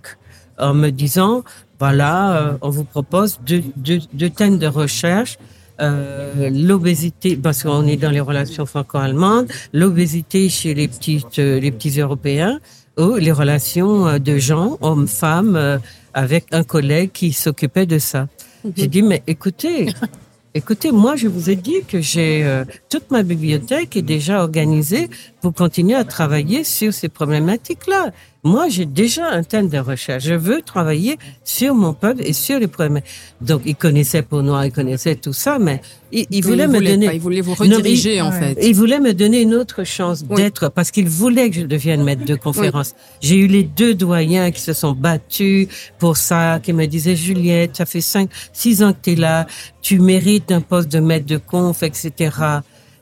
[0.59, 1.45] en me disant
[1.79, 5.39] voilà, euh, on vous propose deux, deux, thèmes de recherche
[5.83, 12.01] euh, l'obésité, parce qu'on est dans les relations franco-allemandes, l'obésité chez les petites, les petits
[12.01, 12.59] Européens,
[12.99, 15.79] ou les relations euh, de gens, hommes, femmes, euh,
[16.15, 18.29] avec un collègue qui s'occupait de ça.
[18.77, 19.89] J'ai dit, mais écoutez,
[20.55, 25.09] écoutez, moi, je vous ai dit que j'ai euh, toute ma bibliothèque est déjà organisée
[25.41, 28.13] pour continuer à travailler sur ces problématiques-là.
[28.43, 30.25] Moi, j'ai déjà un thème de recherche.
[30.25, 33.03] Je veux travailler sur mon peuple et sur les problèmes.
[33.43, 37.07] Donc, il connaissait Peau Noire, il connaissait tout ça, mais il, il voulait me donner.
[37.09, 38.57] pas, il voulait vous Non, rediriger, il- en fait.
[38.63, 40.37] il voulait me donner une autre chance Oui.
[40.37, 42.95] d'être, parce qu'il voulait que je devienne maître de conférence.
[43.21, 47.77] J'ai eu les deux doyens qui se sont battus pour ça, qui me disaient, Juliette,
[47.77, 49.47] ça fait cinq, six ans que tu es là,
[49.83, 52.31] tu mérites un poste de maître de conf, etc.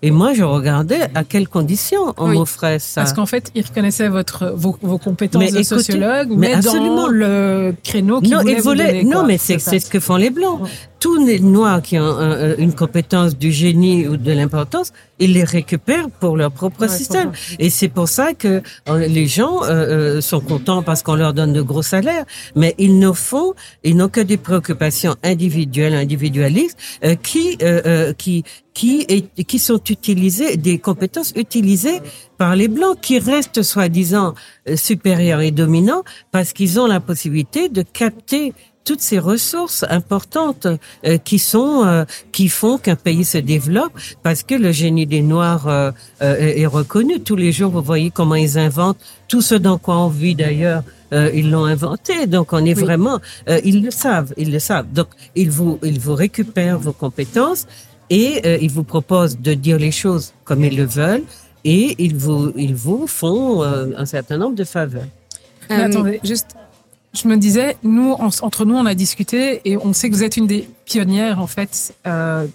[0.01, 2.39] Et moi, je regardais à quelles conditions on Oui.
[2.39, 3.01] m'offrait ça.
[3.01, 6.55] Parce qu'en fait, ils reconnaissaient votre, vos, vos compétences Mais de écoutez, sociologue, mais mais,
[6.55, 7.09] absolument.
[7.09, 9.23] le créneau qu'ils non, vous donner, non, quoi.
[9.25, 10.61] mais c'est ce que font les blancs.
[11.01, 15.33] Tous les noirs qui ont un- un- une compétence du génie ou de l'importance, ils
[15.33, 17.31] les récupèrent pour leur propre Ouais, système.
[17.61, 19.69] Et c'est pour ça que euh, les gens euh,
[20.17, 22.25] euh, sont contents parce qu'on leur donne de gros salaires,
[22.57, 28.13] mais ils ne font, ils n'ont que des préoccupations individuelles, individualistes, euh, qui euh, euh,
[28.13, 28.43] qui
[28.75, 32.01] qui est, qui sont utilisées, des compétences utilisées
[32.39, 34.35] par les blancs, qui restent soi-disant
[34.77, 38.53] supérieurs et dominants parce qu'ils ont la possibilité de capter
[38.89, 42.05] toutes ces ressources importantes euh, qui sont euh,
[42.37, 43.95] qui font qu'un pays se développe
[44.27, 45.91] parce que le génie des noirs euh,
[46.23, 49.97] euh, est reconnu tous les jours vous voyez comment ils inventent tout ce dans quoi
[50.07, 52.85] on vit d'ailleurs euh, ils l'ont inventé donc on est Oui.
[52.89, 53.17] vraiment
[53.51, 55.09] euh, ils le savent ils le savent donc
[55.43, 57.63] ils vous ils vous récupèrent vos compétences
[58.21, 61.27] et euh, ils vous proposent de dire les choses comme ils le veulent
[61.75, 65.11] et ils vous ils vous font euh, un certain nombre de faveurs
[65.71, 66.17] Mais Euh, attendez.
[66.33, 66.51] Juste,
[67.15, 70.23] Je me disais, nous, en- entre nous, on a discuté et on sait que vous
[70.23, 72.47] êtes une des pionnières, en fait, euh,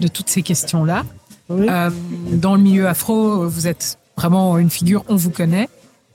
[0.00, 1.04] de toutes ces questions-là.
[1.48, 1.66] Oui.
[1.68, 1.90] Euh,
[2.32, 5.68] dans le milieu afro, vous êtes vraiment une figure, on vous connaît.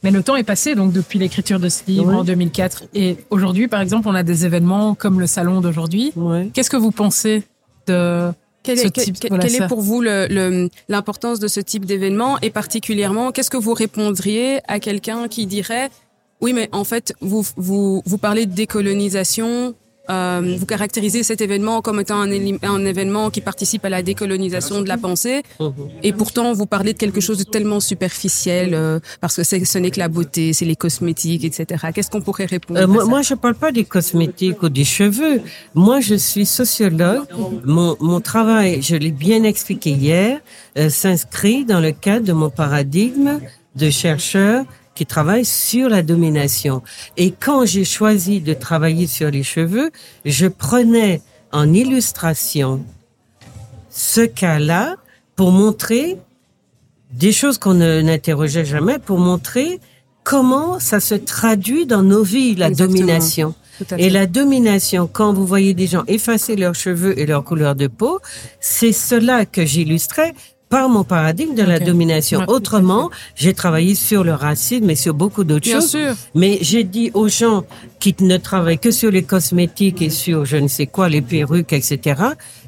[0.04, 2.15] Mais le temps est passé, donc depuis l'écriture de ce livre Oui.
[2.15, 2.84] en 2004.
[2.95, 6.12] Et aujourd'hui, par exemple, on a des événements comme le salon d'aujourd'hui.
[6.15, 6.49] ouais.
[6.54, 7.43] Qu'est-ce que vous pensez
[7.88, 8.32] de...
[8.63, 9.65] quelle Ce est, quel- type- quel- voilà quelle ça.
[9.65, 13.73] est pour vous le- le- l'importance de ce type d'événement et particulièrement, qu'est-ce que vous
[13.75, 15.89] répondriez à quelqu'un qui dirait
[16.41, 19.75] oui, mais en fait, vous, vous, vous parlez de décolonisation
[20.10, 24.82] euh, vous caractérisez cet événement comme étant un, un, événement qui participe à la décolonisation
[24.82, 25.73] de la pensée, mhm.
[26.01, 29.91] et pourtant vous parlez de quelque chose de tellement superficiel euh, parce que ce n'est
[29.91, 31.88] que la beauté, c'est les cosmétiques, etc.
[31.93, 35.41] Qu'est-ce qu'on pourrait répondre euh, moi, moi, je parle pas des cosmétiques ou des cheveux.
[35.75, 37.25] Moi, je suis sociologue.
[37.63, 40.39] Mon, mon travail, je l'ai bien expliqué hier,
[40.77, 43.39] euh, s'inscrit dans le cadre de mon paradigme
[43.75, 46.82] de chercheur qui travaille sur la domination.
[47.17, 49.91] Et quand j'ai choisi de travailler sur les cheveux,
[50.25, 52.84] je prenais en illustration
[53.89, 54.95] ce cas-là
[55.36, 56.17] pour montrer
[57.13, 59.80] des choses qu'on n'interrogeait jamais, pour montrer
[60.23, 63.54] comment ça se traduit dans nos vies, la domination.
[63.97, 67.88] Et la domination, quand vous voyez des gens effacer leurs cheveux et leur couleur de
[67.88, 68.19] peau,
[68.60, 70.34] c'est cela que j'illustrais
[70.71, 72.45] par mon paradigme de la domination.
[72.47, 75.91] Autrement, j'ai travaillé sur le racisme et sur beaucoup d'autres choses.
[75.91, 76.15] Sûr.
[76.34, 77.65] Mais j'ai dit aux gens
[77.99, 81.73] qui ne travaillent que sur les cosmétiques et sur je ne sais quoi, les perruques,
[81.73, 82.21] etc.,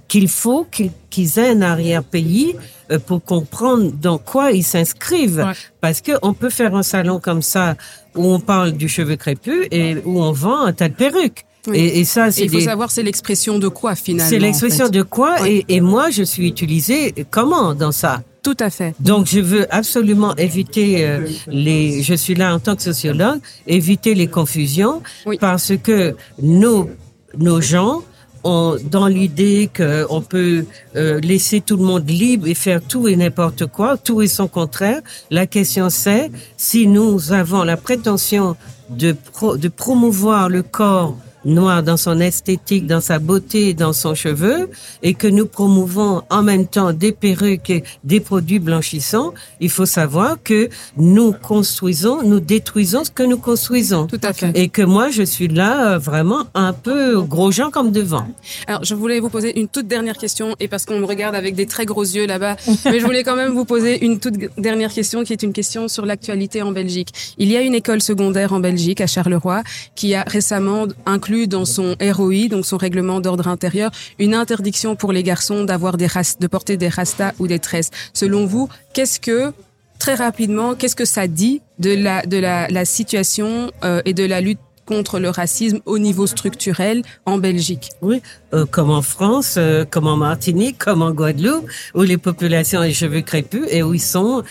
[0.10, 0.68] qu'il faut
[1.10, 2.56] qu'ils aient un arrière-pays
[2.92, 5.48] euh, pour comprendre dans quoi ils s'inscrivent.
[5.80, 7.76] Parce que on peut faire un salon comme ça
[8.16, 11.46] où on parle du cheveu crépus et où on vend un tas de perruques.
[11.74, 12.44] Et, et, ça, c'est.
[12.44, 14.30] Il faut savoir, c'est l'expression de quoi finalement.
[14.30, 18.22] C'est l'expression de quoi, et, et, moi, je suis utilisée comment dans ça?
[18.42, 18.94] Tout à fait.
[19.00, 22.04] Donc, je veux absolument éviter euh, les.
[22.04, 25.02] Je suis là en tant que sociologue, éviter les confusions,
[25.40, 26.90] parce que nos
[27.38, 28.04] nos gens
[28.44, 33.16] ont dans l'idée qu'on peut euh, laisser tout le monde libre et faire tout et
[33.16, 35.02] n'importe quoi, tout et son contraire.
[35.32, 38.56] La question c'est si nous avons la prétention
[38.90, 44.16] de, pro, de promouvoir le corps noir dans son esthétique, dans sa beauté, dans son
[44.16, 44.70] cheveu,
[45.02, 49.86] et que nous promouvons en même temps des perruques et des produits blanchissants, il faut
[49.86, 54.08] savoir que nous construisons, nous détruisons ce que nous construisons.
[54.08, 54.52] Tout à fait.
[54.56, 58.26] Et que moi, je suis là euh, vraiment un peu gros gens comme devant.
[58.68, 61.56] Alors, je voulais vous poser une toute dernière question, et parce qu'on me regarde avec
[61.56, 64.94] des très gros yeux là-bas, mais je voulais quand même vous poser une toute dernière
[64.94, 67.36] question qui est une question sur l'actualité en Belgique.
[67.38, 69.64] Il y a une école secondaire en Belgique, à Charleroi,
[69.96, 75.12] qui a récemment inclus dans son ROI, donc son règlement d'ordre intérieur, une interdiction pour
[75.12, 76.08] les garçons d'avoir des
[76.40, 77.90] de porter des rastas ou des tresses.
[78.14, 79.52] Selon vous, qu'est-ce que
[80.00, 84.42] très rapidement, qu'est-ce que ça dit de la de la, situation euh, et de la
[84.42, 87.90] lutte contre le racisme au niveau structurel en Belgique?
[88.02, 88.22] Oui,
[88.54, 91.66] euh, comme en France, euh, comme en Martinique, comme en Guadeloupe,
[91.96, 94.44] où les populations ont les cheveux crépus et où ils sont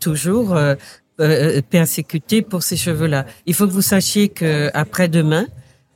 [0.00, 0.56] toujours
[1.70, 3.26] persécutés pour ces cheveux-là.
[3.46, 5.46] Il faut que vous sachiez que après demain,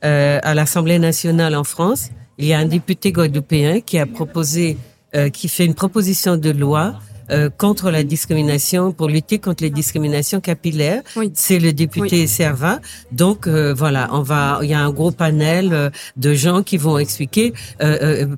[0.03, 4.77] euh, à l'Assemblée nationale en France, il y a un député guadeloupéen qui a proposé,
[5.15, 6.95] euh, qui fait une proposition de loi
[7.31, 11.03] euh, contre la discrimination, pour lutter contre les discriminations capillaires.
[11.35, 12.79] C'est le député Serva.
[13.11, 16.77] Donc euh, voilà, on va, il y a un gros panel euh, de gens qui
[16.77, 17.53] vont expliquer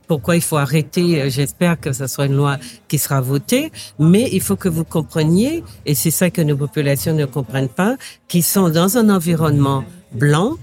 [0.07, 1.29] pourquoi il faut arrêter.
[1.29, 2.57] J'espère que ce soit une loi
[2.89, 7.13] qui sera votée, mais il faut que vous compreniez, et c'est ça que nos populations
[7.13, 7.95] ne comprennent pas,
[8.27, 10.57] qu'ils sont dans un environnement blanc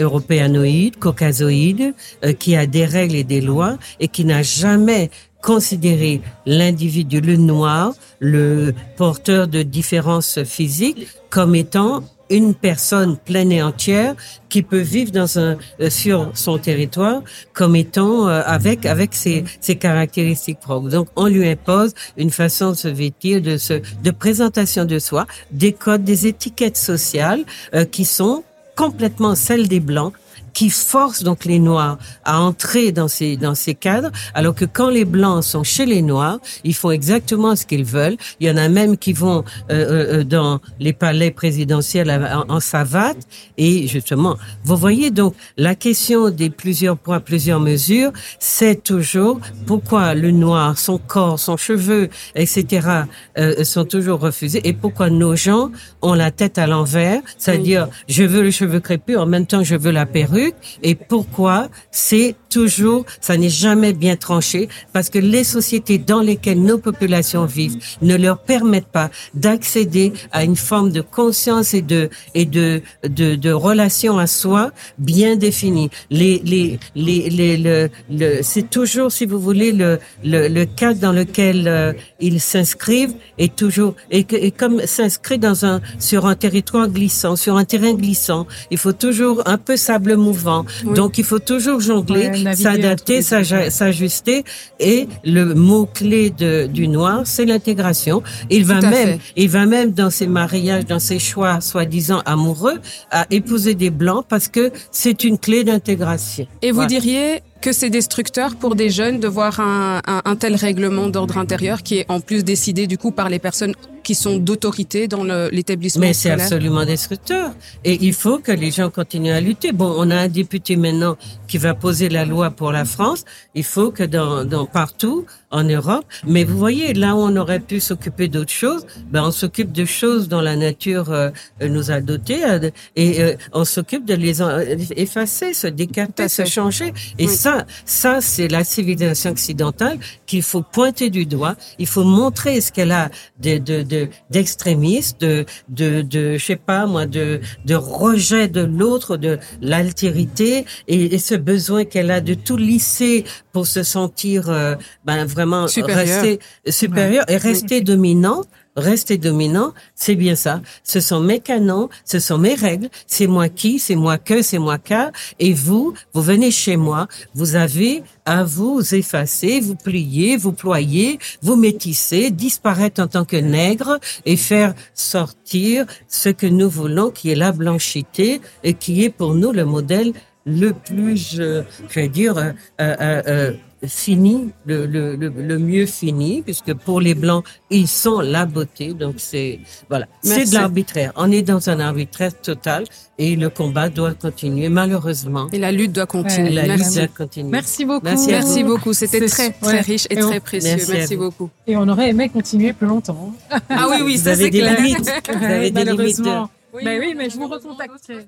[0.00, 5.10] européanoïde, caucasoïde, euh, qui a des règles et des lois et qui n'a jamais
[5.42, 13.60] considéré l'individu, le noir, le porteur de différences physiques, comme étant une personne pleine et
[13.60, 14.14] entière
[14.48, 19.44] qui peut vivre dans un euh, sur son territoire comme étant euh, avec avec ses,
[19.60, 20.90] ses caractéristiques propres.
[20.90, 25.26] Donc on lui impose une façon de se vêtir, de se de présentation de soi,
[25.50, 27.44] des codes, des étiquettes sociales
[27.90, 28.44] qui sont
[28.80, 30.14] complètement celle des Blancs
[30.52, 34.90] qui force donc les Noirs à entrer dans ces dans ces cadres, alors que quand
[34.90, 38.16] les Blancs sont chez les Noirs, ils font exactement ce qu'ils veulent.
[38.40, 42.54] Il y en a même qui vont euh, euh, euh dans les palais présidentiels en,
[42.54, 43.16] en, savate
[43.56, 50.14] et justement, vous voyez donc la question des plusieurs points, plusieurs mesures, c'est toujours pourquoi
[50.14, 53.04] le noir, son corps, son cheveu, etc.
[53.38, 55.70] Euh, sont toujours refusés et pourquoi nos gens
[56.02, 59.76] ont la tête à l'envers, c'est-à-dire je veux le cheveu crépus en même temps je
[59.76, 60.39] veux la perruque
[60.82, 66.62] et pourquoi c'est toujours, ça n'est jamais bien tranché parce que les sociétés dans lesquelles
[66.62, 72.10] nos populations vivent ne leur permettent pas d'accéder à une forme de conscience et de
[72.34, 72.82] et de
[73.18, 75.90] de, de relation à soi bien définie.
[76.10, 79.90] Les les les, les le, le c'est toujours si vous voulez le
[80.24, 85.38] le, le cadre dans lequel euh, ils s'inscrivent est toujours et, que, et comme s'inscrit
[85.38, 89.76] dans un sur un territoire glissant, sur un terrain glissant, il faut toujours un peu
[89.76, 90.64] sable mou mouvant.
[90.84, 90.94] Oui.
[90.94, 94.44] Donc il faut toujours jongler, Ouais, s'adapter, s'ajuster.
[94.78, 98.22] Et le mot clé de, du noir, c'est l'intégration.
[98.50, 99.18] Il va même, fait.
[99.36, 102.78] il va même dans ses mariages, dans ses choix soi-disant amoureux,
[103.10, 106.46] à épouser des blancs parce que c'est une clé d'intégration.
[106.62, 110.54] Et vous diriez que c'est destructeur pour des jeunes de voir un, un, un tel
[110.54, 114.36] règlement d'ordre intérieur qui est en plus décidé du coup par les personnes qui sont
[114.38, 117.52] d'autorité dans l'établissement Mais c'est absolument destructeur.
[117.84, 119.72] Et il faut que les gens continuent à lutter.
[119.72, 121.16] Bon, on a un député maintenant
[121.48, 123.24] qui va poser la loi pour la France.
[123.54, 126.04] Il faut que dans, dans partout en Europe.
[126.26, 129.84] Mais vous voyez, là où on aurait pu s'occuper d'autres choses, ben on s'occupe de
[129.84, 131.30] choses dont la nature euh,
[131.60, 134.60] nous a dotés euh, et euh, on s'occupe de les en-
[134.96, 136.92] effacer, se décarter, se changer.
[137.18, 137.34] Et Oui.
[137.34, 141.56] ça, ça c'est la civilisation occidentale qu'il faut pointer du doigt.
[141.80, 143.10] Il faut montrer ce qu'elle a
[143.42, 148.62] de de de d'extrémistes, de de de je sais pas moi, de de rejet de
[148.62, 154.48] l'autre, de l'altérité et, et ce besoin qu'elle a de tout lisser pour se sentir
[154.48, 154.74] euh,
[155.04, 156.22] ben vraiment Supérieur.
[156.22, 158.42] rester supérieur et rester dominant.
[158.80, 160.62] Rester dominant, c'est bien ça.
[160.82, 162.88] Ce sont mes canons, ce sont mes règles.
[163.06, 165.12] C'est moi qui, c'est moi que, c'est moi qu'à.
[165.38, 171.18] Et vous, vous venez chez moi, vous avez à vous effacer, vous plier, vous ployer,
[171.42, 177.30] vous métisser, disparaître en tant que nègre et faire sortir ce que nous voulons, qui
[177.30, 180.12] est la blanchité et qui est pour nous le modèle
[180.46, 181.62] le plus, je
[181.94, 183.52] vais dire, euh, euh, euh,
[183.86, 188.92] fini, le, le, le, le mieux fini, puisque pour les blancs, ils sont la beauté.
[188.94, 191.12] Donc c'est voilà, c'est de l'arbitraire.
[191.16, 192.84] On est dans un arbitraire total
[193.18, 194.68] et le combat doit continuer.
[194.68, 196.48] Malheureusement, Et la lutte doit continuer.
[196.50, 197.00] Ouais, la Merci.
[197.00, 197.50] lutte doit continuer.
[197.50, 198.06] Merci beaucoup.
[198.06, 198.92] Merci beaucoup.
[198.92, 199.80] C'était très, très ouais.
[199.80, 200.76] riche et, Et on- très précieux.
[200.92, 201.48] Merci beaucoup.
[201.66, 203.34] Et on aurait aimé continuer plus longtemps.
[203.68, 204.76] Ah oui, oui, ça c'est des clair.
[204.80, 205.10] limites.
[205.28, 206.18] Vous avez des limites.
[206.20, 206.50] Malheureusement.
[206.84, 208.26] Ben oui, mais je vous recontacterai.